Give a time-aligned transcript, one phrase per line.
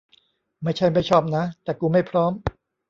[0.63, 2.31] ไม่ใช่ไม่ชอบนะ แต่กูไม่พร้อม